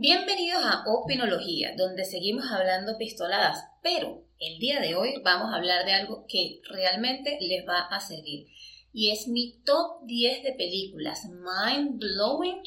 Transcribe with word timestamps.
Bienvenidos 0.00 0.64
a 0.64 0.84
Opinología, 0.86 1.74
donde 1.76 2.04
seguimos 2.04 2.52
hablando 2.52 2.96
pistoladas, 2.98 3.64
pero 3.82 4.22
el 4.38 4.60
día 4.60 4.78
de 4.78 4.94
hoy 4.94 5.20
vamos 5.24 5.52
a 5.52 5.56
hablar 5.56 5.84
de 5.84 5.92
algo 5.92 6.24
que 6.28 6.60
realmente 6.70 7.36
les 7.40 7.66
va 7.66 7.80
a 7.80 7.98
servir. 7.98 8.46
Y 8.92 9.10
es 9.10 9.26
mi 9.26 9.58
top 9.64 10.04
10 10.04 10.44
de 10.44 10.52
películas 10.52 11.24
mind 11.24 11.98
blowing. 11.98 12.62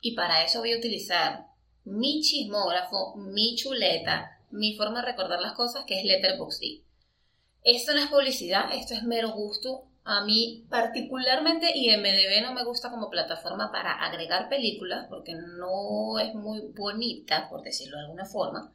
Y 0.00 0.14
para 0.14 0.42
eso 0.42 0.60
voy 0.60 0.72
a 0.72 0.78
utilizar 0.78 1.48
mi 1.84 2.22
chismógrafo, 2.22 3.14
mi 3.14 3.56
chuleta, 3.56 4.40
mi 4.50 4.74
forma 4.74 5.02
de 5.02 5.08
recordar 5.08 5.42
las 5.42 5.52
cosas, 5.52 5.84
que 5.84 5.98
es 5.98 6.04
Letterboxd. 6.06 6.82
Esto 7.62 7.92
no 7.92 8.00
es 8.00 8.06
publicidad, 8.06 8.74
esto 8.74 8.94
es 8.94 9.02
mero 9.02 9.32
gusto. 9.32 9.84
A 10.04 10.22
mí 10.22 10.66
particularmente 10.68 11.72
IMDB 11.74 12.42
no 12.42 12.52
me 12.52 12.64
gusta 12.64 12.90
como 12.90 13.08
plataforma 13.08 13.72
para 13.72 13.92
agregar 13.92 14.50
películas 14.50 15.06
porque 15.08 15.34
no 15.34 16.18
es 16.18 16.34
muy 16.34 16.60
bonita, 16.76 17.48
por 17.48 17.62
decirlo 17.62 17.96
de 17.96 18.04
alguna 18.04 18.26
forma. 18.26 18.74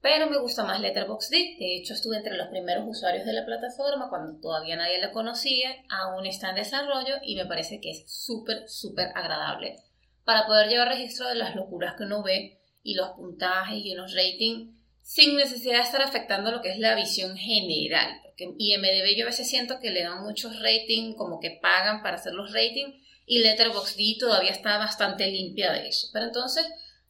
Pero 0.00 0.28
me 0.28 0.38
gusta 0.38 0.64
más 0.64 0.80
Letterboxd. 0.80 1.30
De 1.30 1.76
hecho, 1.76 1.92
estuve 1.92 2.16
entre 2.16 2.36
los 2.36 2.48
primeros 2.48 2.84
usuarios 2.86 3.26
de 3.26 3.34
la 3.34 3.44
plataforma 3.44 4.08
cuando 4.08 4.40
todavía 4.40 4.76
nadie 4.76 5.00
la 5.00 5.12
conocía. 5.12 5.70
Aún 5.90 6.26
está 6.26 6.50
en 6.50 6.56
desarrollo 6.56 7.16
y 7.22 7.36
me 7.36 7.46
parece 7.46 7.80
que 7.80 7.90
es 7.90 8.04
súper, 8.06 8.68
súper 8.68 9.08
agradable 9.14 9.76
para 10.24 10.46
poder 10.46 10.68
llevar 10.68 10.88
registro 10.88 11.28
de 11.28 11.34
las 11.34 11.54
locuras 11.54 11.94
que 11.96 12.04
uno 12.04 12.22
ve 12.22 12.58
y 12.82 12.94
los 12.94 13.10
puntajes 13.10 13.78
y 13.84 13.94
unos 13.94 14.14
ratings 14.14 14.74
sin 15.04 15.36
necesidad 15.36 15.76
de 15.76 15.82
estar 15.82 16.00
afectando 16.00 16.50
lo 16.50 16.62
que 16.62 16.70
es 16.70 16.78
la 16.78 16.94
visión 16.94 17.36
general. 17.36 18.20
Porque 18.24 18.54
IMDB 18.58 19.14
yo 19.16 19.24
a 19.24 19.28
veces 19.30 19.48
siento 19.48 19.78
que 19.78 19.90
le 19.90 20.02
dan 20.02 20.24
muchos 20.24 20.60
ratings, 20.60 21.14
como 21.16 21.40
que 21.40 21.58
pagan 21.62 22.02
para 22.02 22.16
hacer 22.16 22.32
los 22.32 22.52
ratings, 22.52 22.96
y 23.26 23.40
Letterboxd 23.40 24.18
todavía 24.18 24.50
está 24.50 24.78
bastante 24.78 25.30
limpia 25.30 25.72
de 25.72 25.88
eso. 25.88 26.08
Pero 26.12 26.26
entonces 26.26 26.66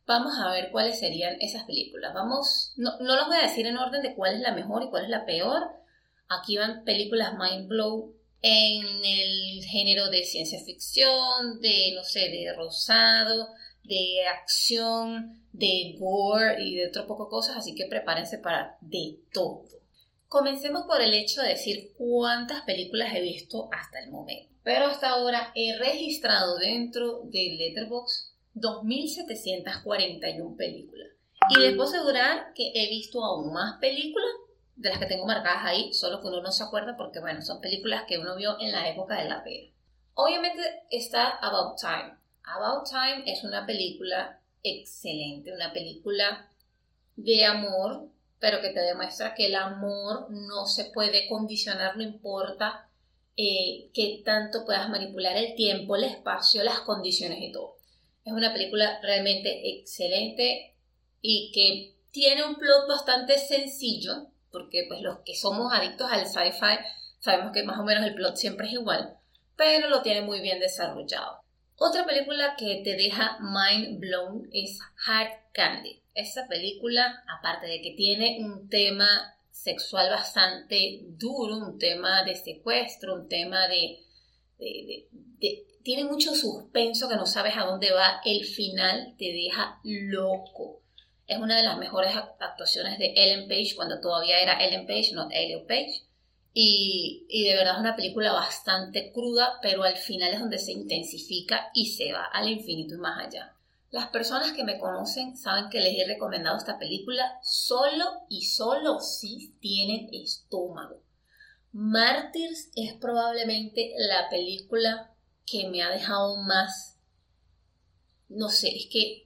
vamos 0.07 0.35
a 0.39 0.51
ver 0.51 0.71
cuáles 0.73 0.99
serían 0.99 1.41
esas 1.41 1.63
películas. 1.65 2.13
Vamos, 2.13 2.73
no, 2.77 2.99
no 2.99 3.27
voy 3.29 3.37
a 3.37 3.47
decir 3.47 3.67
en 3.67 3.79
orden 3.79 4.03
de 4.03 4.15
cuál 4.17 4.35
es 4.35 4.41
la 4.41 4.53
mejor 4.53 4.83
y 4.83 4.91
cuál 4.91 5.05
es 5.05 5.11
la 5.11 5.25
peor. 5.25 5.63
Aquí 6.29 6.57
van 6.57 6.85
películas 6.85 7.35
mind 7.39 7.69
blow 7.69 8.13
en 8.43 9.05
el 9.05 9.65
género 9.65 10.11
de 10.11 10.25
ciencia 10.25 10.59
ficción, 10.65 11.61
de, 11.61 11.93
no 11.95 12.03
sé, 12.03 12.29
de 12.29 12.53
rosado, 12.57 13.49
de 13.85 14.27
acción, 14.27 15.41
de 15.53 15.97
gore 15.99 16.63
y 16.63 16.77
de 16.77 16.89
otro 16.89 17.07
poco 17.07 17.29
cosas, 17.29 17.57
así 17.57 17.75
que 17.75 17.87
prepárense 17.87 18.39
para 18.39 18.77
de 18.81 19.19
todo. 19.33 19.65
Comencemos 20.29 20.85
por 20.87 21.01
el 21.01 21.15
hecho 21.15 21.43
de 21.43 21.51
decir 21.51 21.93
cuántas 21.97 22.63
películas 22.63 23.15
he 23.15 23.21
visto 23.21 23.69
hasta 23.73 24.01
el 24.01 24.11
momento. 24.11 24.53
Pero 24.65 24.87
hasta 24.87 25.11
ahora 25.11 25.53
he 25.55 25.79
registrado 25.79 26.59
dentro 26.59 27.21
de 27.25 27.57
Letterboxd 27.59 28.35
2.741 28.55 30.57
películas. 30.57 31.09
Y 31.51 31.59
les 31.59 31.77
puedo 31.77 31.89
asegurar 31.89 32.55
que 32.55 32.73
he 32.75 32.89
visto 32.89 33.23
aún 33.23 33.53
más 33.53 33.79
películas 33.79 34.31
de 34.77 34.89
las 34.89 34.99
que 34.99 35.07
tengo 35.07 35.27
marcadas 35.27 35.67
ahí, 35.67 35.93
solo 35.93 36.21
que 36.21 36.29
uno 36.29 36.41
no 36.41 36.51
se 36.51 36.65
acuerda 36.65 36.97
porque, 36.97 37.21
bueno, 37.21 37.43
son 37.43 37.61
películas 37.61 38.05
que 38.09 38.19
uno 38.19 38.35
vio 38.37 38.59
en 38.61 38.73
la 38.73 38.89
época 38.89 39.23
de 39.23 39.29
la 39.29 39.45
pera. 39.45 39.71
Obviamente 40.15 40.63
está 40.91 41.37
About 41.39 41.79
Time. 41.79 42.17
About 42.47 42.89
Time 42.89 43.25
es 43.27 43.43
una 43.43 43.65
película 43.65 44.39
excelente, 44.63 45.53
una 45.53 45.73
película 45.73 46.49
de 47.17 47.45
amor, 47.45 48.09
pero 48.39 48.61
que 48.61 48.71
te 48.71 48.81
demuestra 48.81 49.35
que 49.35 49.47
el 49.47 49.55
amor 49.55 50.31
no 50.31 50.67
se 50.67 50.87
puede 50.87 51.27
condicionar, 51.27 51.97
no 51.97 52.03
importa 52.03 52.89
eh, 53.37 53.91
que 53.95 54.23
tanto 54.25 54.65
puedas 54.65 54.89
manipular 54.89 55.37
el 55.37 55.55
tiempo, 55.55 55.97
el 55.97 56.05
espacio, 56.05 56.63
las 56.63 56.81
condiciones 56.81 57.39
y 57.41 57.51
todo. 57.51 57.77
Es 58.25 58.33
una 58.33 58.53
película 58.53 59.01
realmente 59.03 59.71
excelente 59.71 60.75
y 61.21 61.51
que 61.53 61.95
tiene 62.11 62.45
un 62.45 62.57
plot 62.57 62.89
bastante 62.89 63.39
sencillo, 63.39 64.27
porque 64.51 64.85
pues 64.87 65.01
los 65.01 65.21
que 65.21 65.35
somos 65.35 65.73
adictos 65.73 66.11
al 66.11 66.27
sci-fi 66.27 66.79
sabemos 67.21 67.53
que 67.53 67.63
más 67.63 67.79
o 67.79 67.85
menos 67.85 68.05
el 68.05 68.15
plot 68.15 68.37
siempre 68.37 68.67
es 68.67 68.75
igual, 68.75 69.17
pero 69.57 69.89
lo 69.89 70.03
tiene 70.03 70.21
muy 70.21 70.41
bien 70.41 70.61
desarrollado. 70.61 71.44
Otra 71.77 72.07
película 72.07 72.55
que 72.57 72.83
te 72.85 72.97
deja 72.97 73.39
mind 73.41 73.99
blown 73.99 74.49
es 74.53 74.79
Hard 75.07 75.33
Candy. 75.53 76.01
Esa 76.15 76.47
película, 76.47 77.25
aparte 77.29 77.67
de 77.67 77.83
que 77.83 77.93
tiene 77.93 78.39
un 78.41 78.69
tema 78.69 79.35
sexual 79.51 80.11
bastante 80.11 81.01
duro, 81.03 81.57
un 81.57 81.79
tema 81.79 82.23
de 82.23 82.37
secuestro, 82.37 83.15
un 83.15 83.29
tema 83.29 83.67
de, 83.67 83.99
tiene 85.83 86.05
mucho 86.05 86.35
suspenso 86.35 87.09
que 87.09 87.17
no 87.17 87.27
sabes 87.27 87.57
a 87.57 87.65
dónde 87.65 87.93
va, 87.93 88.21
el 88.25 88.45
final 88.45 89.15
te 89.19 89.33
deja 89.33 89.81
loco. 89.83 90.81
Es 91.27 91.39
una 91.39 91.57
de 91.57 91.65
las 91.65 91.79
mejores 91.79 92.15
actuaciones 92.39 92.99
de 92.99 93.15
Ellen 93.17 93.49
Page 93.49 93.75
cuando 93.75 94.01
todavía 94.01 94.41
era 94.41 94.65
Ellen 94.65 94.87
Page, 94.87 95.13
no 95.13 95.29
Elliot 95.31 95.67
Page. 95.67 96.03
Y, 96.57 97.27
de 97.29 97.57
verdad 97.57 97.75
es 97.75 97.81
una 97.81 97.97
película 97.97 98.33
bastante 98.33 99.13
cruda, 99.13 99.59
pero 99.61 99.83
al 99.83 99.97
final 99.97 100.33
es 100.33 100.39
donde 100.39 100.59
se 100.59 100.71
intensifica 100.71 101.71
y 101.75 101.87
se 101.87 102.13
va 102.13 102.25
al 102.27 102.49
infinito 102.49 102.95
y 102.95 102.99
más 102.99 103.27
allá. 103.27 103.57
Las 103.91 104.09
personas 104.09 104.53
que 104.53 104.63
me 104.63 104.79
conocen 104.79 105.37
saben 105.37 105.69
que 105.69 105.81
les 105.81 105.99
he 105.99 106.07
recomendado 106.07 106.57
esta 106.57 106.79
película 106.79 107.39
solo 107.43 108.05
y 108.29 108.43
solo 108.43 109.01
si 109.01 109.57
tienen 109.61 110.09
estómago. 110.13 111.03
Mártires 111.73 112.71
es 112.77 112.95
probablemente 112.95 113.93
la 113.97 114.29
película 114.31 115.13
que 115.45 115.69
me 115.69 115.83
ha 115.83 115.91
dejado 115.91 116.37
más, 116.37 117.01
no 118.29 118.49
sé, 118.49 118.69
es 118.69 118.87
que 118.87 119.25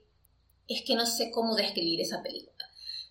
es 0.67 0.83
que 0.83 0.95
no 0.95 1.07
sé 1.07 1.31
cómo 1.31 1.57
describir 1.57 2.01
esa 2.01 2.23
película. 2.23 2.65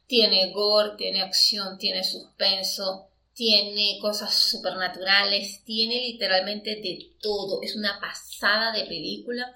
Tiene 0.06 0.52
gore, 0.54 0.96
tiene 0.96 1.22
acción, 1.22 1.78
tiene 1.78 2.04
suspenso, 2.04 3.10
tiene 3.38 4.00
cosas 4.02 4.34
supernaturales, 4.34 5.64
tiene 5.64 6.08
literalmente 6.08 6.72
de 6.72 7.12
todo. 7.22 7.62
Es 7.62 7.76
una 7.76 8.00
pasada 8.02 8.72
de 8.72 8.86
película. 8.86 9.54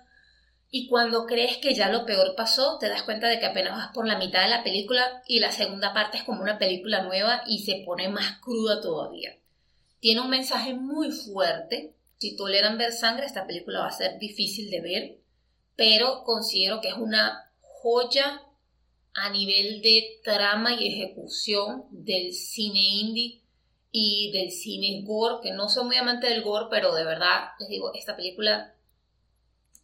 Y 0.69 0.87
cuando 0.87 1.25
crees 1.25 1.57
que 1.57 1.73
ya 1.73 1.89
lo 1.89 2.05
peor 2.05 2.35
pasó, 2.35 2.77
te 2.77 2.87
das 2.87 3.01
cuenta 3.01 3.27
de 3.27 3.39
que 3.39 3.47
apenas 3.47 3.75
vas 3.75 3.89
por 3.91 4.05
la 4.05 4.19
mitad 4.19 4.43
de 4.43 4.49
la 4.49 4.63
película 4.63 5.23
y 5.27 5.39
la 5.39 5.51
segunda 5.51 5.95
parte 5.95 6.17
es 6.17 6.23
como 6.23 6.43
una 6.43 6.59
película 6.59 7.01
nueva 7.01 7.41
y 7.47 7.63
se 7.63 7.81
pone 7.83 8.07
más 8.07 8.39
cruda 8.39 8.79
todavía. 8.81 9.35
Tiene 9.99 10.21
un 10.21 10.29
mensaje 10.29 10.75
muy 10.75 11.09
fuerte. 11.09 11.95
Si 12.19 12.35
toleran 12.35 12.77
ver 12.77 12.93
sangre, 12.93 13.25
esta 13.25 13.47
película 13.47 13.79
va 13.79 13.87
a 13.87 13.91
ser 13.91 14.19
difícil 14.19 14.69
de 14.69 14.81
ver, 14.81 15.17
pero 15.75 16.23
considero 16.23 16.81
que 16.81 16.89
es 16.89 16.97
una 16.97 17.51
joya 17.61 18.43
a 19.15 19.31
nivel 19.31 19.81
de 19.81 20.19
trama 20.23 20.79
y 20.79 20.87
ejecución 20.87 21.85
del 21.89 22.31
cine 22.33 22.79
indie 22.79 23.40
y 23.91 24.31
del 24.31 24.51
cine 24.51 25.01
gore, 25.03 25.41
que 25.43 25.51
no 25.51 25.69
soy 25.69 25.85
muy 25.85 25.97
amante 25.97 26.27
del 26.27 26.43
gore, 26.43 26.67
pero 26.69 26.93
de 26.95 27.03
verdad 27.03 27.49
les 27.59 27.69
digo, 27.69 27.91
esta 27.93 28.15
película 28.15 28.73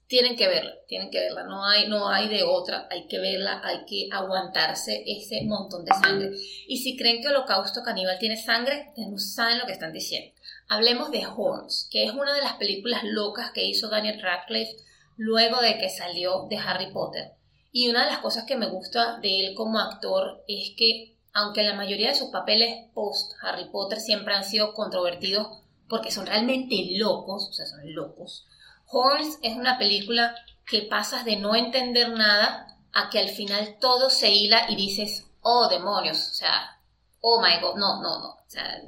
tienen 0.08 0.38
que 0.38 0.48
verla, 0.48 0.74
tienen 0.88 1.12
que 1.12 1.20
verla, 1.20 1.44
no 1.44 1.66
hay, 1.66 1.90
no 1.90 2.08
hay 2.08 2.30
de 2.30 2.44
otra, 2.44 2.88
hay 2.90 3.08
que 3.08 3.20
verla, 3.20 3.62
hay 3.64 3.86
que 3.86 4.08
aguantarse 4.10 5.04
ese 5.06 5.42
montón 5.44 5.84
de 5.84 5.94
sangre. 5.94 6.32
Y 6.68 6.78
si 6.78 6.96
creen 6.96 7.22
que 7.22 7.28
Holocausto 7.28 7.84
Caníbal 7.84 8.18
tiene 8.18 8.38
sangre, 8.38 8.94
no 8.96 9.18
saben 9.18 9.60
lo 9.60 9.66
que 9.66 9.74
están 9.74 9.92
diciendo. 9.92 10.34
Hablemos 10.70 11.12
de 11.12 11.26
Horns, 11.26 11.90
que 11.92 12.06
es 12.06 12.12
una 12.12 12.34
de 12.34 12.42
las 12.42 12.54
películas 12.54 13.04
locas 13.04 13.52
que 13.52 13.66
hizo 13.66 13.90
Daniel 13.90 14.22
Radcliffe 14.22 14.78
luego 15.18 15.60
de 15.62 15.78
que 15.78 15.90
salió 15.90 16.48
de 16.50 16.58
Harry 16.58 16.92
Potter. 16.92 17.34
Y 17.72 17.90
una 17.90 18.06
de 18.06 18.12
las 18.12 18.20
cosas 18.20 18.46
que 18.46 18.56
me 18.56 18.70
gusta 18.70 19.20
de 19.20 19.48
él 19.48 19.56
como 19.56 19.80
actor 19.80 20.44
es 20.48 20.74
que, 20.78 21.17
aunque 21.38 21.62
la 21.62 21.76
mayoría 21.76 22.10
de 22.10 22.16
sus 22.16 22.30
papeles 22.30 22.90
post 22.96 23.34
Harry 23.44 23.70
Potter 23.70 24.00
siempre 24.00 24.34
han 24.34 24.44
sido 24.44 24.74
controvertidos 24.74 25.60
porque 25.88 26.12
son 26.12 26.26
realmente 26.26 26.76
locos, 26.98 27.48
o 27.50 27.54
sea, 27.54 27.68
son 27.68 27.94
locos, 27.94 28.48
Horns 28.88 29.38
es 29.44 29.56
una 29.56 29.78
película 29.78 30.36
que 30.66 30.82
pasas 30.82 31.26
de 31.26 31.36
no 31.36 31.56
entender 31.56 32.10
nada 32.10 32.80
a 32.92 33.10
que 33.12 33.20
al 33.20 33.30
final 33.30 33.78
todo 33.80 34.10
se 34.10 34.32
hila 34.32 34.66
y 34.70 34.76
dices, 34.76 35.28
oh 35.42 35.68
demonios, 35.70 36.18
o 36.18 36.34
sea, 36.34 36.80
oh 37.22 37.40
my 37.40 37.62
god, 37.62 37.76
no, 37.76 38.02
no, 38.02 38.20
no. 38.20 38.30
O 38.30 38.46
sea, 38.48 38.82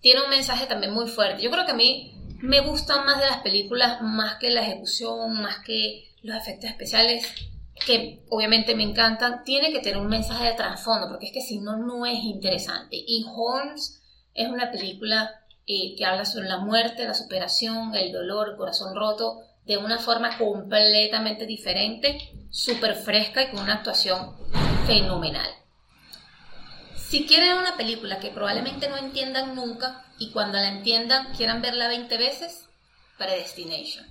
tiene 0.00 0.22
un 0.22 0.30
mensaje 0.30 0.66
también 0.66 0.92
muy 0.92 1.08
fuerte. 1.08 1.42
Yo 1.42 1.50
creo 1.50 1.66
que 1.66 1.72
a 1.72 1.76
mí 1.76 2.14
me 2.40 2.60
gustan 2.60 3.04
más 3.04 3.18
de 3.18 3.26
las 3.26 3.38
películas, 3.38 4.00
más 4.02 4.36
que 4.36 4.50
la 4.50 4.62
ejecución, 4.62 5.42
más 5.42 5.58
que 5.64 6.08
los 6.22 6.36
efectos 6.36 6.70
especiales 6.70 7.26
que 7.84 8.24
obviamente 8.30 8.74
me 8.74 8.82
encantan, 8.82 9.44
tiene 9.44 9.72
que 9.72 9.80
tener 9.80 9.98
un 9.98 10.08
mensaje 10.08 10.44
de 10.44 10.54
trasfondo, 10.54 11.08
porque 11.08 11.26
es 11.26 11.32
que 11.32 11.42
si 11.42 11.58
no, 11.58 11.76
no 11.76 12.06
es 12.06 12.18
interesante. 12.24 12.96
Y 12.96 13.26
Holmes 13.28 14.02
es 14.34 14.48
una 14.48 14.70
película 14.70 15.30
eh, 15.66 15.94
que 15.96 16.04
habla 16.04 16.24
sobre 16.24 16.48
la 16.48 16.58
muerte, 16.58 17.06
la 17.06 17.14
superación, 17.14 17.94
el 17.94 18.12
dolor, 18.12 18.50
el 18.50 18.56
corazón 18.56 18.94
roto, 18.94 19.40
de 19.66 19.76
una 19.76 19.98
forma 19.98 20.38
completamente 20.38 21.44
diferente, 21.44 22.18
súper 22.50 22.94
fresca 22.94 23.42
y 23.42 23.50
con 23.50 23.60
una 23.60 23.74
actuación 23.74 24.36
fenomenal. 24.86 25.50
Si 26.96 27.26
quieren 27.26 27.58
una 27.58 27.76
película 27.76 28.18
que 28.18 28.30
probablemente 28.30 28.88
no 28.88 28.96
entiendan 28.96 29.54
nunca 29.54 30.04
y 30.18 30.30
cuando 30.30 30.58
la 30.58 30.68
entiendan 30.68 31.32
quieran 31.34 31.62
verla 31.62 31.88
20 31.88 32.16
veces, 32.16 32.66
Predestination. 33.18 34.04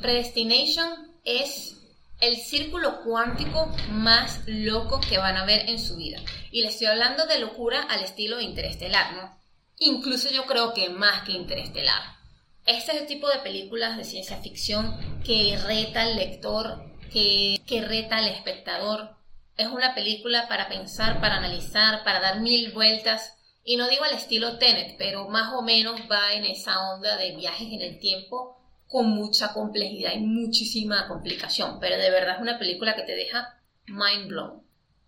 Predestination 0.00 1.18
es 1.24 1.75
el 2.20 2.36
círculo 2.36 3.02
cuántico 3.02 3.66
más 3.90 4.40
loco 4.46 5.00
que 5.00 5.18
van 5.18 5.36
a 5.36 5.44
ver 5.44 5.68
en 5.68 5.78
su 5.78 5.96
vida. 5.96 6.20
Y 6.50 6.62
le 6.62 6.68
estoy 6.68 6.86
hablando 6.86 7.26
de 7.26 7.38
locura 7.38 7.82
al 7.82 8.02
estilo 8.02 8.40
Interestelar, 8.40 9.14
¿no? 9.14 9.38
Incluso 9.78 10.30
yo 10.30 10.46
creo 10.46 10.72
que 10.72 10.88
más 10.88 11.24
que 11.24 11.32
Interestelar. 11.32 12.16
Este 12.64 12.92
es 12.92 13.02
el 13.02 13.06
tipo 13.06 13.28
de 13.28 13.38
películas 13.40 13.96
de 13.96 14.04
ciencia 14.04 14.38
ficción 14.38 15.20
que 15.24 15.58
reta 15.62 16.02
al 16.02 16.16
lector, 16.16 16.82
que, 17.12 17.60
que 17.66 17.82
reta 17.82 18.16
al 18.16 18.28
espectador. 18.28 19.16
Es 19.56 19.68
una 19.68 19.94
película 19.94 20.48
para 20.48 20.68
pensar, 20.68 21.20
para 21.20 21.36
analizar, 21.36 22.02
para 22.02 22.20
dar 22.20 22.40
mil 22.40 22.72
vueltas. 22.72 23.34
Y 23.62 23.76
no 23.76 23.88
digo 23.88 24.04
al 24.04 24.14
estilo 24.14 24.58
Tenet, 24.58 24.96
pero 24.96 25.28
más 25.28 25.52
o 25.54 25.62
menos 25.62 26.00
va 26.10 26.32
en 26.32 26.44
esa 26.44 26.92
onda 26.92 27.16
de 27.16 27.36
viajes 27.36 27.68
en 27.70 27.82
el 27.82 27.98
tiempo 27.98 28.56
con 28.88 29.08
mucha 29.08 29.52
complejidad 29.52 30.12
y 30.14 30.20
muchísima 30.20 31.08
complicación, 31.08 31.78
pero 31.80 31.96
de 31.96 32.10
verdad 32.10 32.36
es 32.36 32.42
una 32.42 32.58
película 32.58 32.94
que 32.94 33.02
te 33.02 33.16
deja 33.16 33.58
mind 33.86 34.28
blown. 34.28 34.62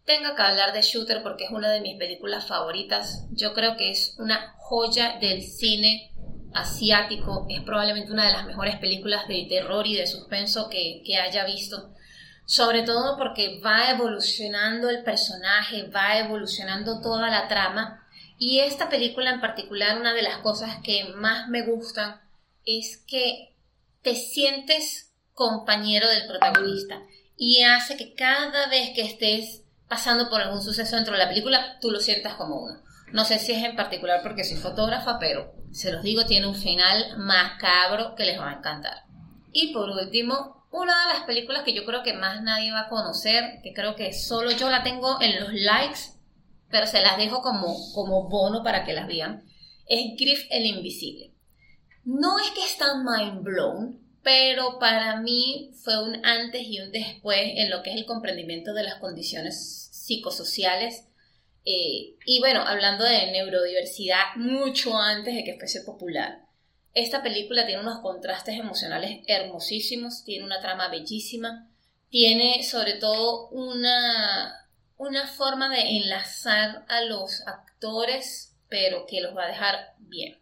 Tengo 0.04 0.34
que 0.34 0.42
hablar 0.42 0.72
de 0.72 0.82
Shooter 0.82 1.22
porque 1.22 1.44
es 1.44 1.50
una 1.50 1.70
de 1.70 1.80
mis 1.80 1.96
películas 1.96 2.46
favoritas. 2.46 3.26
Yo 3.30 3.52
creo 3.52 3.76
que 3.76 3.90
es 3.90 4.16
una 4.18 4.54
joya 4.56 5.18
del 5.20 5.42
cine 5.42 6.12
asiático. 6.54 7.46
Es 7.50 7.60
probablemente 7.62 8.12
una 8.12 8.26
de 8.26 8.32
las 8.32 8.46
mejores 8.46 8.76
películas 8.76 9.28
de 9.28 9.46
terror 9.48 9.86
y 9.86 9.96
de 9.96 10.06
suspenso 10.06 10.70
que, 10.70 11.02
que 11.04 11.18
haya 11.18 11.44
visto. 11.44 11.90
Sobre 12.46 12.82
todo 12.82 13.18
porque 13.18 13.60
va 13.60 13.90
evolucionando 13.90 14.88
el 14.88 15.04
personaje, 15.04 15.88
va 15.88 16.18
evolucionando 16.18 17.02
toda 17.02 17.28
la 17.28 17.46
trama. 17.46 18.06
Y 18.38 18.60
esta 18.60 18.88
película 18.88 19.30
en 19.30 19.42
particular, 19.42 19.98
una 20.00 20.14
de 20.14 20.22
las 20.22 20.38
cosas 20.38 20.78
que 20.82 21.04
más 21.16 21.48
me 21.48 21.66
gustan 21.66 22.18
es 22.64 23.04
que 23.06 23.54
te 24.02 24.14
sientes 24.14 25.12
compañero 25.32 26.08
del 26.08 26.26
protagonista 26.26 27.00
y 27.36 27.62
hace 27.62 27.96
que 27.96 28.14
cada 28.14 28.68
vez 28.68 28.90
que 28.94 29.02
estés 29.02 29.64
pasando 29.88 30.28
por 30.28 30.40
algún 30.40 30.62
suceso 30.62 30.96
dentro 30.96 31.14
de 31.14 31.20
la 31.20 31.28
película, 31.28 31.78
tú 31.80 31.90
lo 31.90 32.00
sientas 32.00 32.34
como 32.34 32.62
uno. 32.62 32.82
No 33.12 33.24
sé 33.24 33.38
si 33.38 33.52
es 33.52 33.64
en 33.64 33.76
particular 33.76 34.20
porque 34.22 34.44
soy 34.44 34.58
fotógrafa, 34.58 35.18
pero 35.18 35.54
se 35.72 35.92
los 35.92 36.02
digo, 36.02 36.26
tiene 36.26 36.46
un 36.46 36.54
final 36.54 37.16
macabro 37.18 38.14
que 38.14 38.24
les 38.24 38.38
va 38.38 38.50
a 38.50 38.54
encantar. 38.56 39.04
Y 39.52 39.72
por 39.72 39.88
último, 39.88 40.66
una 40.70 40.92
de 41.06 41.14
las 41.14 41.22
películas 41.24 41.62
que 41.62 41.72
yo 41.72 41.84
creo 41.86 42.02
que 42.02 42.12
más 42.12 42.42
nadie 42.42 42.72
va 42.72 42.80
a 42.80 42.88
conocer, 42.88 43.60
que 43.62 43.72
creo 43.72 43.96
que 43.96 44.12
solo 44.12 44.50
yo 44.50 44.68
la 44.68 44.82
tengo 44.82 45.20
en 45.22 45.40
los 45.40 45.52
likes, 45.54 46.00
pero 46.70 46.86
se 46.86 47.00
las 47.00 47.16
dejo 47.16 47.40
como, 47.40 47.74
como 47.94 48.28
bono 48.28 48.62
para 48.62 48.84
que 48.84 48.92
las 48.92 49.06
vean, 49.06 49.44
es 49.86 50.18
Griff 50.18 50.46
el 50.50 50.66
Invisible. 50.66 51.32
No 52.08 52.38
es 52.38 52.52
que 52.52 52.64
está 52.64 52.94
mind 53.04 53.42
blown, 53.42 54.00
pero 54.22 54.78
para 54.78 55.20
mí 55.20 55.72
fue 55.84 56.02
un 56.02 56.24
antes 56.24 56.62
y 56.62 56.80
un 56.80 56.90
después 56.90 57.38
en 57.56 57.68
lo 57.68 57.82
que 57.82 57.90
es 57.90 57.96
el 57.96 58.06
comprendimiento 58.06 58.72
de 58.72 58.82
las 58.82 58.94
condiciones 58.94 59.90
psicosociales. 59.92 61.04
Eh, 61.66 62.16
y 62.24 62.40
bueno, 62.40 62.62
hablando 62.62 63.04
de 63.04 63.30
neurodiversidad 63.30 64.36
mucho 64.36 64.96
antes 64.96 65.34
de 65.34 65.44
que 65.44 65.58
fuese 65.58 65.82
popular. 65.82 66.46
Esta 66.94 67.22
película 67.22 67.66
tiene 67.66 67.82
unos 67.82 67.98
contrastes 68.00 68.58
emocionales 68.58 69.20
hermosísimos, 69.26 70.24
tiene 70.24 70.46
una 70.46 70.62
trama 70.62 70.88
bellísima, 70.88 71.68
tiene 72.08 72.62
sobre 72.62 72.94
todo 72.94 73.50
una, 73.50 74.66
una 74.96 75.26
forma 75.26 75.68
de 75.68 75.98
enlazar 75.98 76.86
a 76.88 77.02
los 77.02 77.46
actores, 77.46 78.56
pero 78.70 79.04
que 79.04 79.20
los 79.20 79.36
va 79.36 79.44
a 79.44 79.48
dejar 79.48 79.92
bien. 79.98 80.38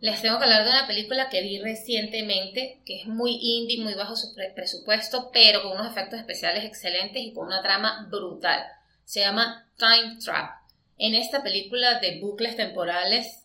Les 0.00 0.22
tengo 0.22 0.38
que 0.38 0.44
hablar 0.44 0.64
de 0.64 0.70
una 0.70 0.86
película 0.86 1.28
que 1.28 1.42
vi 1.42 1.58
recientemente, 1.58 2.80
que 2.86 3.00
es 3.00 3.06
muy 3.06 3.38
indie, 3.40 3.82
muy 3.82 3.92
bajo 3.92 4.16
su 4.16 4.34
presupuesto, 4.54 5.30
pero 5.30 5.62
con 5.62 5.72
unos 5.72 5.90
efectos 5.90 6.18
especiales 6.18 6.64
excelentes 6.64 7.22
y 7.22 7.34
con 7.34 7.46
una 7.46 7.62
trama 7.62 8.06
brutal. 8.10 8.64
Se 9.04 9.20
llama 9.20 9.70
Time 9.76 10.16
Trap. 10.24 10.52
En 10.96 11.14
esta 11.14 11.42
película 11.42 12.00
de 12.00 12.18
bucles 12.18 12.56
temporales, 12.56 13.44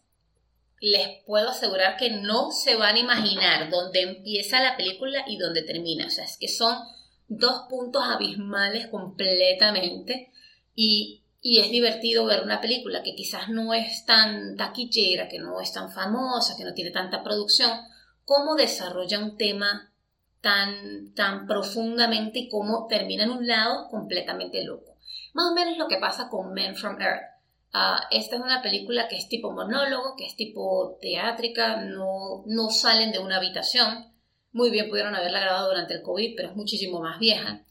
les 0.79 1.23
puedo 1.25 1.49
asegurar 1.49 1.97
que 1.97 2.11
no 2.11 2.51
se 2.51 2.75
van 2.75 2.95
a 2.95 2.99
imaginar 2.99 3.69
dónde 3.69 4.01
empieza 4.01 4.61
la 4.61 4.77
película 4.77 5.25
y 5.27 5.37
dónde 5.37 5.61
termina. 5.61 6.07
O 6.07 6.09
sea, 6.09 6.23
es 6.23 6.37
que 6.37 6.47
son 6.47 6.77
dos 7.27 7.63
puntos 7.69 8.03
abismales 8.05 8.87
completamente. 8.87 10.31
Y 10.73 11.21
y 11.41 11.59
es 11.59 11.69
divertido 11.69 12.25
ver 12.25 12.43
una 12.43 12.61
película 12.61 13.03
que 13.03 13.15
quizás 13.15 13.49
no 13.49 13.73
es 13.73 14.05
tan 14.05 14.55
taquillera, 14.55 15.27
que 15.27 15.39
no 15.39 15.61
es 15.61 15.71
tan 15.71 15.91
famosa, 15.91 16.55
que 16.57 16.63
no 16.63 16.73
tiene 16.73 16.91
tanta 16.91 17.23
producción, 17.23 17.71
cómo 18.25 18.55
desarrolla 18.55 19.19
un 19.19 19.37
tema 19.37 19.91
tan, 20.41 21.13
tan 21.13 21.47
profundamente 21.47 22.39
y 22.39 22.49
cómo 22.49 22.87
termina 22.87 23.23
en 23.23 23.31
un 23.31 23.47
lado 23.47 23.87
completamente 23.89 24.63
loco. 24.63 24.95
Más 25.33 25.51
o 25.51 25.55
menos 25.55 25.77
lo 25.77 25.87
que 25.87 25.97
pasa 25.97 26.29
con 26.29 26.53
Men 26.53 26.75
from 26.75 27.01
Earth. 27.01 27.23
Ah, 27.73 28.07
esta 28.09 28.37
es 28.37 28.41
una 28.41 28.61
película 28.61 29.07
que 29.07 29.17
es 29.17 29.27
tipo 29.27 29.51
monólogo, 29.51 30.15
que 30.15 30.25
es 30.25 30.35
tipo 30.35 30.97
teátrica, 31.01 31.81
no, 31.81 32.43
no 32.45 32.69
salen 32.69 33.11
de 33.11 33.19
una 33.19 33.37
habitación. 33.37 34.13
Muy 34.51 34.69
bien 34.69 34.87
pudieron 34.87 35.13
haberla 35.13 35.41
grabado 35.41 35.69
durante 35.69 35.93
el 35.93 36.01
COVID, 36.01 36.35
pero 36.37 36.49
es 36.49 36.55
muchísimo 36.55 37.01
más 37.01 37.19
vieja. 37.19 37.65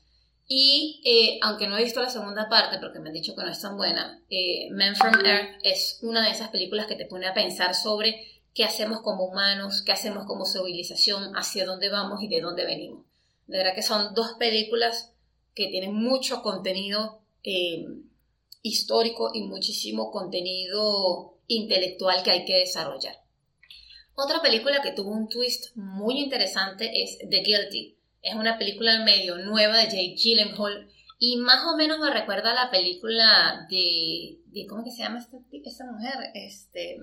Y 0.46 1.00
eh, 1.04 1.38
aunque 1.42 1.66
no 1.66 1.78
he 1.78 1.84
visto 1.84 2.02
la 2.02 2.10
segunda 2.10 2.48
parte, 2.48 2.78
porque 2.78 2.98
me 2.98 3.08
han 3.08 3.14
dicho 3.14 3.34
que 3.34 3.42
no 3.42 3.50
es 3.50 3.60
tan 3.60 3.76
buena, 3.76 4.22
eh, 4.28 4.68
Men 4.70 4.94
from 4.94 5.14
Earth 5.24 5.58
es 5.62 5.98
una 6.02 6.22
de 6.22 6.32
esas 6.32 6.50
películas 6.50 6.86
que 6.86 6.96
te 6.96 7.06
pone 7.06 7.26
a 7.26 7.34
pensar 7.34 7.74
sobre 7.74 8.26
qué 8.52 8.64
hacemos 8.64 9.00
como 9.00 9.24
humanos, 9.24 9.82
qué 9.82 9.92
hacemos 9.92 10.26
como 10.26 10.44
civilización, 10.44 11.34
hacia 11.34 11.64
dónde 11.64 11.88
vamos 11.88 12.22
y 12.22 12.28
de 12.28 12.40
dónde 12.40 12.66
venimos. 12.66 13.06
De 13.46 13.58
verdad 13.58 13.74
que 13.74 13.82
son 13.82 14.14
dos 14.14 14.34
películas 14.38 15.12
que 15.54 15.68
tienen 15.68 15.94
mucho 15.94 16.42
contenido 16.42 17.22
eh, 17.42 17.84
histórico 18.62 19.30
y 19.32 19.42
muchísimo 19.42 20.10
contenido 20.10 21.38
intelectual 21.46 22.22
que 22.22 22.30
hay 22.30 22.44
que 22.44 22.58
desarrollar. 22.58 23.16
Otra 24.14 24.40
película 24.40 24.80
que 24.82 24.92
tuvo 24.92 25.10
un 25.10 25.28
twist 25.28 25.74
muy 25.76 26.20
interesante 26.20 27.02
es 27.02 27.18
The 27.18 27.42
Guilty 27.42 27.98
es 28.24 28.34
una 28.34 28.58
película 28.58 29.04
medio 29.04 29.36
nueva 29.36 29.76
de 29.76 29.84
Jake 29.84 30.16
Gyllenhaal 30.16 30.88
y 31.18 31.36
más 31.36 31.64
o 31.66 31.76
menos 31.76 31.98
me 32.00 32.10
recuerda 32.10 32.50
a 32.50 32.64
la 32.64 32.70
película 32.70 33.66
de, 33.70 34.40
de 34.46 34.66
¿cómo 34.66 34.82
que 34.82 34.90
se 34.90 35.02
llama 35.02 35.18
esta, 35.18 35.36
mujer? 35.86 36.14
Este, 36.34 36.98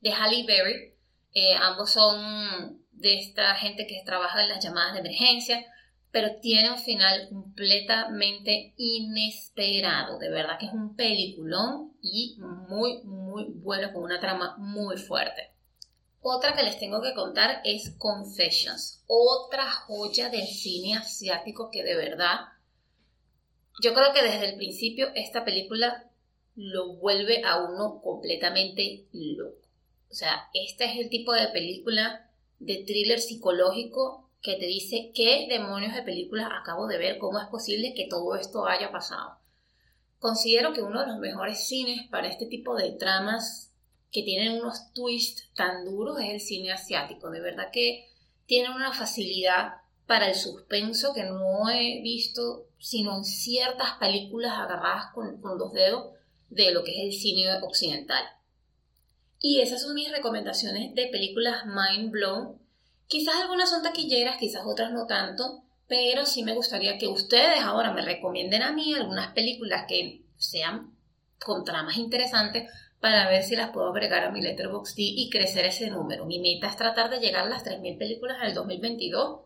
de 0.00 0.12
Halle 0.12 0.44
Berry. 0.46 0.92
Eh, 1.34 1.54
ambos 1.54 1.92
son 1.92 2.82
de 2.90 3.18
esta 3.18 3.54
gente 3.54 3.86
que 3.86 4.02
trabaja 4.04 4.42
en 4.42 4.48
las 4.48 4.62
llamadas 4.62 4.94
de 4.94 5.00
emergencia, 5.00 5.64
pero 6.10 6.40
tiene 6.40 6.70
un 6.70 6.78
final 6.78 7.28
completamente 7.30 8.74
inesperado. 8.76 10.18
De 10.18 10.28
verdad 10.28 10.58
que 10.58 10.66
es 10.66 10.72
un 10.72 10.94
peliculón 10.94 11.94
y 12.02 12.36
muy, 12.38 13.02
muy 13.04 13.46
bueno, 13.48 13.92
con 13.92 14.02
una 14.02 14.20
trama 14.20 14.56
muy 14.58 14.98
fuerte. 14.98 15.51
Otra 16.24 16.54
que 16.54 16.62
les 16.62 16.78
tengo 16.78 17.02
que 17.02 17.14
contar 17.14 17.60
es 17.64 17.96
Confessions, 17.98 19.02
otra 19.08 19.68
joya 19.68 20.28
del 20.28 20.46
cine 20.46 20.94
asiático 20.96 21.68
que 21.68 21.82
de 21.82 21.96
verdad, 21.96 22.36
yo 23.82 23.92
creo 23.92 24.12
que 24.14 24.22
desde 24.22 24.50
el 24.50 24.56
principio 24.56 25.08
esta 25.16 25.44
película 25.44 26.08
lo 26.54 26.94
vuelve 26.94 27.42
a 27.44 27.64
uno 27.64 28.00
completamente 28.00 29.08
loco. 29.12 29.66
O 30.12 30.14
sea, 30.14 30.48
este 30.54 30.84
es 30.84 30.98
el 30.98 31.08
tipo 31.08 31.32
de 31.32 31.48
película 31.48 32.30
de 32.60 32.84
thriller 32.84 33.18
psicológico 33.18 34.30
que 34.40 34.54
te 34.54 34.66
dice 34.66 35.10
qué 35.12 35.46
demonios 35.48 35.92
de 35.92 36.02
películas 36.02 36.50
acabo 36.52 36.86
de 36.86 36.98
ver, 36.98 37.18
cómo 37.18 37.40
es 37.40 37.48
posible 37.48 37.94
que 37.96 38.06
todo 38.08 38.36
esto 38.36 38.66
haya 38.66 38.92
pasado. 38.92 39.38
Considero 40.20 40.72
que 40.72 40.82
uno 40.82 41.00
de 41.00 41.08
los 41.08 41.18
mejores 41.18 41.66
cines 41.66 42.08
para 42.10 42.28
este 42.28 42.46
tipo 42.46 42.76
de 42.76 42.92
tramas 42.92 43.71
que 44.12 44.22
tienen 44.22 44.52
unos 44.52 44.92
twists 44.92 45.50
tan 45.54 45.84
duros 45.84 46.20
es 46.20 46.30
el 46.30 46.40
cine 46.40 46.72
asiático. 46.72 47.30
De 47.30 47.40
verdad 47.40 47.70
que 47.72 48.06
tiene 48.46 48.74
una 48.74 48.92
facilidad 48.92 49.78
para 50.06 50.28
el 50.28 50.34
suspenso 50.34 51.14
que 51.14 51.24
no 51.24 51.70
he 51.70 52.00
visto 52.02 52.66
sino 52.78 53.16
en 53.16 53.24
ciertas 53.24 53.92
películas 53.98 54.52
agarradas 54.58 55.12
con, 55.14 55.40
con 55.40 55.56
dos 55.56 55.72
dedos 55.72 56.12
de 56.50 56.72
lo 56.72 56.84
que 56.84 56.92
es 56.92 57.14
el 57.14 57.20
cine 57.20 57.54
occidental. 57.62 58.24
Y 59.40 59.60
esas 59.60 59.82
son 59.82 59.94
mis 59.94 60.10
recomendaciones 60.10 60.94
de 60.94 61.06
películas 61.06 61.64
mind 61.64 62.10
blown. 62.10 62.60
Quizás 63.06 63.36
algunas 63.36 63.70
son 63.70 63.82
taquilleras, 63.82 64.36
quizás 64.36 64.62
otras 64.66 64.92
no 64.92 65.06
tanto, 65.06 65.62
pero 65.88 66.26
sí 66.26 66.42
me 66.42 66.54
gustaría 66.54 66.98
que 66.98 67.08
ustedes 67.08 67.60
ahora 67.60 67.92
me 67.92 68.02
recomienden 68.02 68.62
a 68.62 68.72
mí 68.72 68.94
algunas 68.94 69.32
películas 69.32 69.84
que 69.88 70.22
sean 70.36 70.96
con 71.38 71.64
tramas 71.64 71.96
interesantes 71.96 72.70
para 73.02 73.28
ver 73.28 73.42
si 73.42 73.56
las 73.56 73.70
puedo 73.70 73.88
agregar 73.88 74.22
a 74.22 74.30
mi 74.30 74.40
Letterboxd 74.40 74.94
y 74.96 75.28
crecer 75.28 75.64
ese 75.64 75.90
número. 75.90 76.24
Mi 76.24 76.38
meta 76.38 76.68
es 76.68 76.76
tratar 76.76 77.10
de 77.10 77.18
llegar 77.18 77.46
a 77.46 77.48
las 77.48 77.64
3.000 77.64 77.98
películas 77.98 78.36
en 78.40 78.46
el 78.46 78.54
2022. 78.54 79.40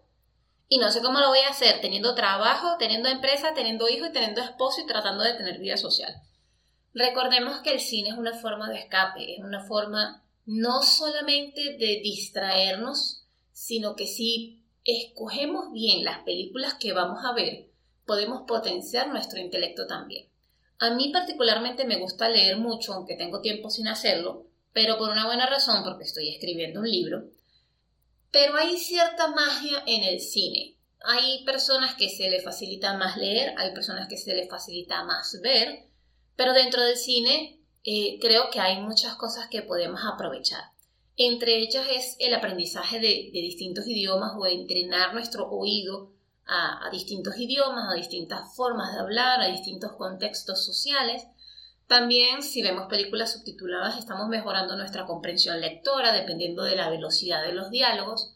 Y 0.69 0.77
no 0.77 0.91
sé 0.91 1.01
cómo 1.01 1.21
lo 1.21 1.29
voy 1.29 1.39
a 1.39 1.49
hacer, 1.49 1.81
teniendo 1.81 2.15
trabajo, 2.15 2.77
teniendo 2.79 3.09
empresa, 3.09 3.55
teniendo 3.55 3.89
hijo 3.89 4.05
y 4.05 4.13
teniendo 4.13 4.43
esposo 4.43 4.83
y 4.83 4.87
tratando 4.87 5.25
de 5.25 5.33
tener 5.33 5.59
vida 5.59 5.79
social. 5.79 6.15
Recordemos 6.93 7.61
que 7.61 7.71
el 7.71 7.81
cine 7.81 8.11
es 8.11 8.19
una 8.19 8.35
forma 8.35 8.69
de 8.69 8.81
escape, 8.81 9.37
es 9.37 9.43
una 9.43 9.65
forma 9.65 10.23
no 10.45 10.83
solamente 10.83 11.79
de 11.79 12.01
distraernos, 12.03 13.25
sino 13.53 13.97
que 13.97 14.07
sí 14.07 14.67
escogemos 14.85 15.73
bien 15.73 16.05
las 16.05 16.19
películas 16.25 16.75
que 16.75 16.93
vamos 16.93 17.25
a 17.25 17.33
ver, 17.33 17.71
podemos 18.05 18.43
potenciar 18.47 19.09
nuestro 19.09 19.41
intelecto 19.41 19.87
también. 19.87 20.29
A 20.79 20.91
mí 20.91 21.11
particularmente 21.13 21.85
me 21.85 21.99
gusta 21.99 22.29
leer 22.29 22.59
mucho, 22.59 22.93
aunque 22.93 23.17
tengo 23.17 23.41
tiempo 23.41 23.71
sin 23.71 23.89
hacerlo, 23.89 24.47
pero 24.73 24.99
por 24.99 25.11
una 25.11 25.27
buena 25.27 25.47
razón, 25.47 25.83
porque 25.85 26.05
estoy 26.05 26.29
escribiendo 26.29 26.81
un 26.81 26.91
libro. 26.91 27.25
Pero 28.31 28.57
hay 28.57 28.77
cierta 28.77 29.29
magia 29.29 29.83
en 29.87 30.05
el 30.05 30.21
cine. 30.21 30.77
Hay 31.01 31.45
personas 31.45 31.95
que 31.95 32.09
se 32.09 32.29
les 32.29 32.45
facilita 32.45 32.97
más 32.97 33.17
leer, 33.17 33.55
hay 33.57 33.73
personas 33.73 34.09
que 34.09 34.17
se 34.17 34.35
les 34.35 34.49
facilita 34.49 35.05
más 35.05 35.41
ver, 35.43 35.87
pero 36.37 36.53
dentro 36.53 36.83
del 36.83 36.97
cine 36.97 37.61
eh, 37.85 38.19
creo 38.21 38.51
que 38.51 38.61
hay 38.61 38.81
muchas 38.83 39.15
cosas 39.17 39.49
que 39.49 39.63
podemos 39.63 40.01
aprovechar. 40.05 40.65
Entre 41.17 41.57
ellas 41.57 41.87
es 41.91 42.17
el 42.19 42.35
aprendizaje 42.35 43.01
de, 43.01 43.31
distintos 43.33 43.87
idiomas 43.87 44.33
o 44.37 44.47
entrenar 44.47 45.15
nuestro 45.15 45.49
oído 45.49 46.13
a, 46.47 46.89
distintos 46.91 47.37
idiomas, 47.39 47.91
a 47.91 47.95
distintas 47.95 48.55
formas 48.55 48.93
de 48.93 49.01
hablar, 49.01 49.41
a 49.41 49.47
distintos 49.47 49.93
contextos 49.93 50.65
sociales. 50.65 51.27
También 51.87 52.43
si 52.43 52.63
vemos 52.63 52.89
películas 52.89 53.33
subtituladas 53.33 53.99
estamos 53.99 54.29
mejorando 54.29 54.77
nuestra 54.77 55.07
comprensión 55.07 55.61
lectora 55.61 56.13
dependiendo 56.13 56.63
de 56.65 56.77
la 56.77 56.91
velocidad 56.91 57.43
de 57.43 57.53
los 57.53 57.71
diálogos. 57.71 58.35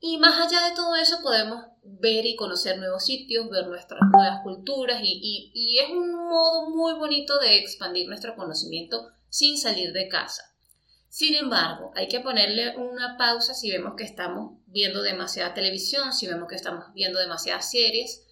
Y 0.00 0.18
más 0.18 0.38
allá 0.38 0.68
de 0.68 0.74
todo 0.74 0.94
eso 0.96 1.18
podemos 1.22 1.64
ver 1.82 2.26
y 2.26 2.36
conocer 2.36 2.78
nuevos 2.78 3.04
sitios, 3.04 3.48
ver 3.48 3.66
nuestras 3.66 4.00
nuevas 4.12 4.40
culturas 4.42 5.00
y, 5.02 5.78
es 5.82 5.90
un 5.90 6.14
modo 6.14 6.70
muy 6.70 6.94
bonito 6.94 7.38
de 7.38 7.56
expandir 7.58 8.06
nuestro 8.08 8.34
conocimiento 8.34 9.08
sin 9.28 9.56
salir 9.56 9.92
de 9.92 10.08
casa. 10.08 10.55
Sin 11.16 11.34
embargo, 11.34 11.92
hay 11.94 12.08
que 12.08 12.20
ponerle 12.20 12.76
una 12.76 13.16
pausa 13.16 13.54
si 13.54 13.70
vemos 13.70 13.94
que 13.96 14.04
estamos 14.04 14.58
viendo 14.66 15.00
demasiada 15.00 15.54
televisión, 15.54 16.12
si 16.12 16.26
vemos 16.26 16.46
que 16.46 16.56
estamos 16.56 16.92
viendo 16.92 17.18
demasiadas 17.18 17.70
series, 17.70 18.22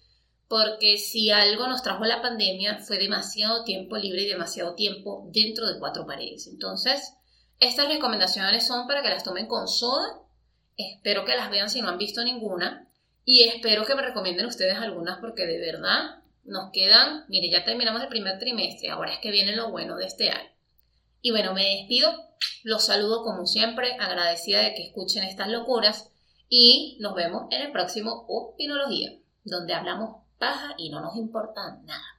porque 0.47 0.97
si 0.97 1.31
algo 1.31 1.65
nos 1.65 1.81
trajo 1.81 2.05
la 2.05 2.21
pandemia 2.21 2.77
fue 2.77 2.99
demasiado 2.99 3.63
tiempo 3.63 3.97
libre 3.97 4.21
y 4.21 4.27
demasiado 4.27 4.75
tiempo 4.75 5.27
dentro 5.31 5.67
de 5.67 5.79
cuatro 5.79 6.05
paredes. 6.05 6.45
Entonces, 6.45 7.15
estas 7.59 7.87
recomendaciones 7.87 8.67
son 8.67 8.85
para 8.85 9.01
que 9.01 9.09
las 9.09 9.23
tomen 9.23 9.47
con 9.47 9.67
soda. 9.67 10.19
Espero 10.77 11.25
que 11.25 11.35
las 11.35 11.49
vean 11.49 11.71
si 11.71 11.81
no 11.81 11.89
han 11.89 11.97
visto 11.97 12.23
ninguna. 12.23 12.87
Y 13.23 13.45
espero 13.45 13.83
que 13.85 13.95
me 13.95 14.03
recomienden 14.03 14.45
ustedes 14.45 14.77
algunas 14.77 15.17
porque 15.17 15.47
de 15.47 15.57
verdad 15.57 16.21
nos 16.43 16.69
quedan, 16.71 17.25
mire, 17.29 17.49
ya 17.49 17.65
terminamos 17.65 18.03
el 18.03 18.09
primer 18.09 18.37
trimestre, 18.37 18.91
ahora 18.91 19.11
es 19.11 19.19
que 19.23 19.31
viene 19.31 19.55
lo 19.55 19.71
bueno 19.71 19.97
de 19.97 20.05
este 20.05 20.29
año. 20.29 20.54
Y 21.25 21.31
bueno, 21.31 21.55
me 21.55 21.63
despido, 21.63 22.13
los 22.61 22.85
saludo 22.85 23.23
como 23.23 23.47
siempre, 23.47 23.93
agradecida 23.99 24.59
de 24.59 24.75
que 24.75 24.85
escuchen 24.85 25.23
estas 25.23 25.47
locuras 25.47 26.11
y 26.49 26.99
nos 27.01 27.15
vemos 27.15 27.47
en 27.49 27.63
el 27.63 27.71
próximo 27.71 28.27
Opinología, 28.27 29.09
donde 29.43 29.73
hablamos 29.73 30.17
paja 30.37 30.75
y 30.77 30.91
no 30.91 31.01
nos 31.01 31.15
importa 31.15 31.79
nada. 31.83 32.14